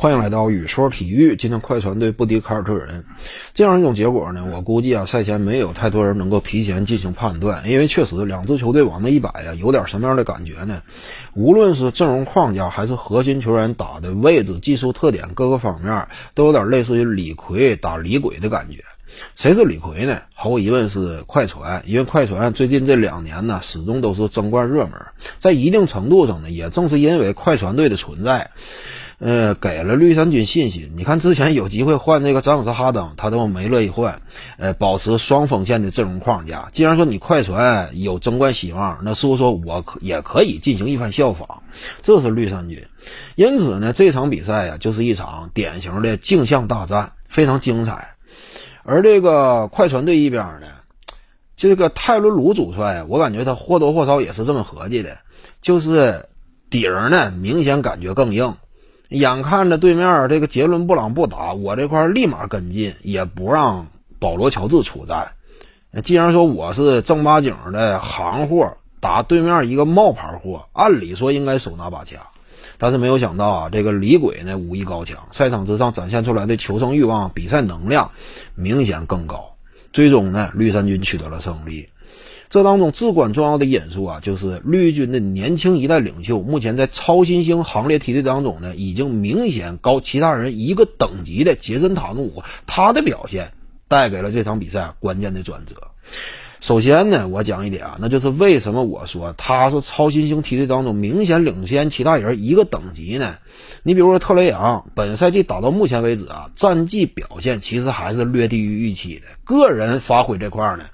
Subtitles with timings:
[0.00, 1.34] 欢迎来到雨说体育。
[1.34, 3.04] 今天快船队不敌凯尔特人，
[3.52, 10.82] 这样一种结果呢，我估计啊，赛前没有太多人能够提前进行判断，因为确实两支球队往那一摆呀，有点什么样的感觉呢？
[11.34, 18.84] 无论是阵容框架还是核心球员打的位置、技术特点各个方面，都有点类似于李逵打李鬼的感觉。
[19.34, 20.20] 谁是李逵呢？
[20.32, 24.92] 毫无疑问是快船，因为快船最近这两年呢，始终都是争冠热门，
[25.40, 28.52] 在一定程度上呢，也正是因为快船队的存在。
[29.18, 30.92] 呃，给了绿衫军信心。
[30.96, 34.22] 你看，之前有机会换这个詹姆斯哈登，他都没乐意换。
[34.58, 36.68] 呃，保持双锋线的阵容框架。
[36.72, 41.62] 既然说你快船有争冠希望，那是不是说我可也可以进行一番效仿？
[42.02, 42.86] 这是绿衫军。
[43.34, 48.14] 因此呢，这场比赛呀，就是一场典型的镜像大战，非常精彩。
[48.84, 50.68] 而这个快船队一边呢，
[51.56, 55.18] 这个泰伦卢主帅，我感觉他或多或少也是这么合计的，
[55.60, 56.26] 就是
[56.70, 58.54] 底儿呢，明显感觉更硬。
[59.08, 63.86] 眼看着对面这个杰伦布朗不打，我这块立马跟进，也不让
[64.18, 65.32] 保罗乔治出战。
[66.04, 72.16] 既然说我是正八经的行货，打对面一个冒牌货，按理说应该手拿把掐。
[72.76, 78.10] 但是没有想到啊，这个李鬼呢武艺高强，赛场之上展现出来的求胜欲望、比赛能量
[78.54, 79.54] 明显更高。
[79.92, 81.88] 最终呢，绿衫军取得了胜利。
[82.50, 93.52] 这当中至关重要的因素啊，就是绿军的年轻一代领袖，目前在超新星行列梯队当中呢，已经明显高其他人一个等级的杰森塔努，他的表现
[93.86, 95.74] 带给了这场比赛关键的转折。
[96.60, 103.36] 首先呢，我讲一点啊，那就是为什么我说他是超新星梯队当中明显领先其他人一个等级呢？
[103.82, 110.84] 你比如说特雷杨，本赛季打到目前为止啊，战绩表现其实还是略低于预期的，个人发挥这块呢。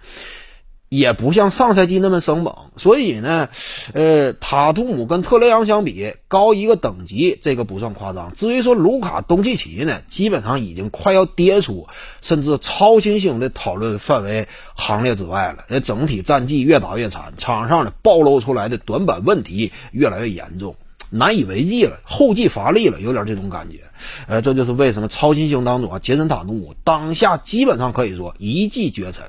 [0.97, 3.49] 也不像上赛季那么生猛，所以呢，
[3.95, 8.33] 呃，塔图姆跟特雷杨相比高一个等级，这个不算夸张。
[8.37, 11.89] 至于说卢卡东契奇呢，基本上已经快要跌出
[12.23, 15.65] 甚至超新星的讨论范围行列之外了。
[15.69, 20.77] 那整体战绩越打越惨，场上呢暴露出来的短板问题越来越严重，
[21.11, 23.81] 难以为继了，后继乏力了，有点这种感觉。
[24.29, 29.25] 呃，这就是为什么超新星当中啊，杰森塔图姆当下基本上可以说一骑绝尘。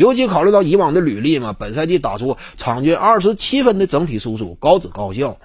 [0.00, 5.36] 尤其考虑到以往的履历嘛，本赛季打出场均二十七分的整体输出，高质高效，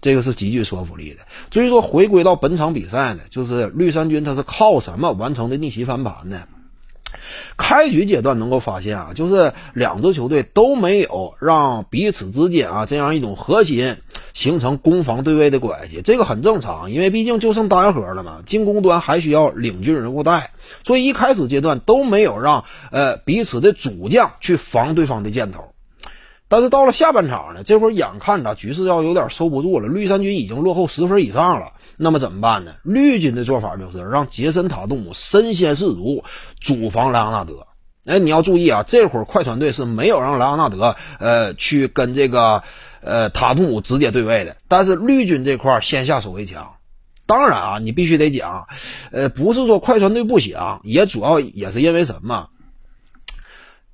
[0.00, 1.20] 这个是极具说服力的。
[1.48, 6.42] 至于说回归到本场比赛呢，就是绿衫军他是靠什么完成的逆袭翻盘呢？
[7.56, 13.96] 开局阶段能够发现啊，就是两支球队都没有让彼此之间啊这样一种核心
[14.34, 20.52] 形成攻防对位的关系，这个很正常，因为毕竟就剩单核了嘛，进攻端还需要领军人物带，
[20.84, 25.72] 所以一开始阶段都没有让呃彼此的主将去防对方的箭头。
[26.48, 31.72] 但是到了下半场呢，这会儿眼看着局势要有点收不住了，绿衫军已经落后十分以上了。
[31.96, 32.72] 那么怎么办呢？
[32.82, 36.24] 绿军的做法就是让杰森塔图姆身先士卒
[36.58, 37.66] 主防莱昂纳德。
[38.06, 42.62] 哎，你要注意啊，这会儿快船队是没有让莱昂纳德呃去跟这个
[43.02, 44.56] 呃塔图姆直接对位的。
[44.68, 46.74] 但是绿军这块先下手为强。
[47.26, 48.66] 当然啊，你必须得讲，
[49.12, 52.48] 呃，不是说快船队不行，也主要也是因为什么？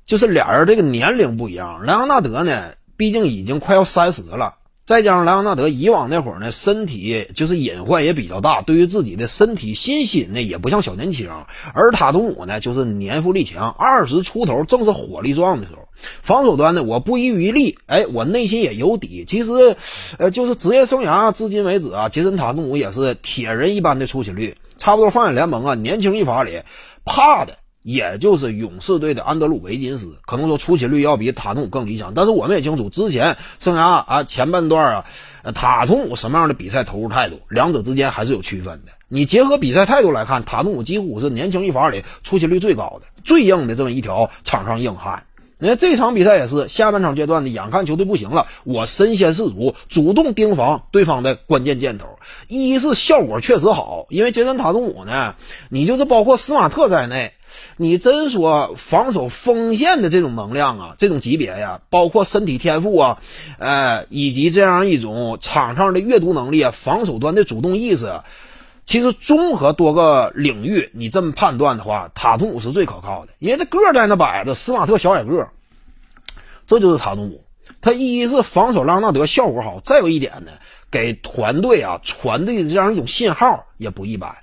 [0.06, 4.55] 就是俩人这个年龄不一样，莱昂纳德呢，毕竟已经快要三十了，
[4.87, 11.28] 再加上莱昂纳德以往那会儿呢，身体就是隐患也比较大，对于自己的身体信心呢也不像小年轻。
[11.75, 15.86] 而塔图姆呢，就是年富力强，二十出头正是火力壮的时候。
[16.23, 19.25] 防守端呢，我不遗余力，哎，我内心也有底。
[19.27, 19.77] 其实，
[20.19, 26.62] 呃，就是职业生涯至今为止啊，杰森塔图姆也是铁人一般的出勤率，差不多放眼联盟啊，年轻一法里
[27.05, 27.59] 怕的。
[27.83, 35.05] 也就是勇士队的安德鲁维金斯，可能说出勤率要比塔图姆更理想，但是我们也清楚，之前生涯啊前半段啊，
[35.55, 38.91] 塔图姆什么样的比赛投入态度，两者之间还是有区分的。
[39.06, 45.23] 你结合比赛态度来看，塔图姆几乎是年轻一法里出勤率最高的、最硬的这么一条场上硬汉。
[45.59, 52.06] 那这场比赛也是下半场阶段的，眼看球队不行了，我身先士卒，主动盯防对方的关键箭头。
[52.49, 55.35] 一是效果确实好，因为杰森塔图姆呢，
[55.70, 57.32] 你就是包括斯马特在内。
[57.79, 63.19] 你真说防守锋线的这种能量啊，这种级别呀，包括身体天赋啊，
[63.58, 68.20] 呃，以及这样一种场上的阅读能力啊，防守端的主动意识，
[68.87, 75.49] 其实综合多个领域，你这么判断的话，塔图姆是最可靠的，因为他个在那摆着，斯马特小矮个，
[76.69, 77.43] 这就是塔图姆。
[77.81, 80.53] 他一是防守拉纳德效果好，再有一点呢，
[80.88, 84.37] 给团队啊传递的这样一种信号也不一般。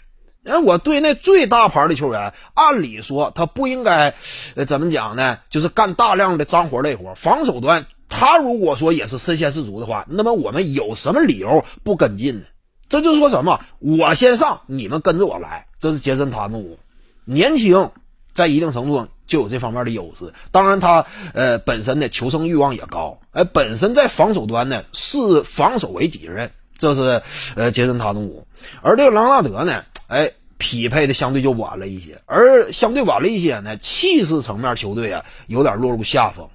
[0.43, 4.13] 哎，我对那最大牌的球员，按理说他不应该，
[4.55, 5.37] 呃，怎么讲呢？
[5.49, 7.13] 就是干大量的脏活累活。
[7.15, 12.45] 防守端，他如果说也是身先士卒的话，那么我们有什么理由不跟进呢？
[12.87, 13.59] 这就说什么？
[13.79, 15.65] 我先上，你们跟着我来。
[15.79, 16.79] 这是杰森·塔图姆，
[17.25, 17.91] 年轻，
[18.33, 20.33] 在一定程度上就有这方面的优势。
[20.51, 26.51] 当然，他呃本身的求胜欲望也高，哎，本身在防守端呢视防守为己任。
[26.77, 27.21] 这是
[27.55, 28.47] 呃杰森·塔图姆，
[28.81, 36.49] 而这个朗纳德呢，哎，匹配的相对就晚了一些，而相对晚了一些呢，气势层面球队啊有点落入下风。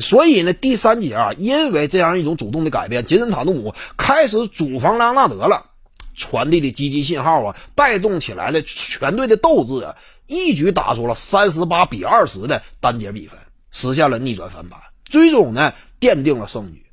[0.00, 5.66] 所以呢，第三节啊，因为这样一种主动的改变，杰森·塔图姆开始主防莱昂纳德了，
[6.14, 9.96] 传递的积极信号啊，带动起来了全队的斗志啊，
[10.26, 13.38] 一举打出了三十八比二十的单节比分，
[13.70, 16.84] 实现了逆转翻盘，最终呢奠定了胜局。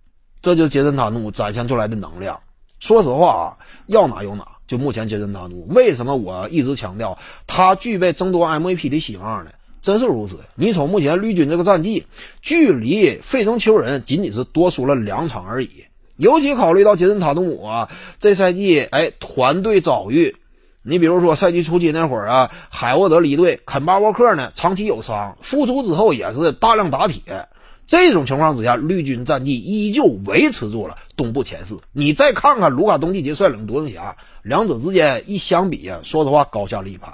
[0.42, 2.40] 这就是杰森·塔图姆展现出来的能量。
[2.80, 3.58] 说实话啊，
[3.88, 4.48] 要哪有哪。
[4.68, 9.52] 就目前杰森·塔图姆，为什么我一直强调他具备争夺 MVP 的希望呢？
[9.86, 10.40] 真是如此。
[10.56, 12.08] 你瞅目前绿军这个战绩，
[12.42, 15.86] 距离费城球人仅仅是多输了两场而已。
[16.18, 17.90] 尤其考虑到杰森塔图姆啊，
[18.20, 20.38] 这赛季哎团队遭遇，
[20.82, 27.48] 你比如说赛季初期那会儿啊，海沃德离队，肯巴沃克呢长期有伤，复出之后也是大量打铁。
[27.86, 31.78] 这种情况之下，绿军战绩依旧维持住了东部前四。
[31.92, 37.14] 你再看看卢卡东契奇率领独行侠，两者之间一相比啊，说实话高下立判。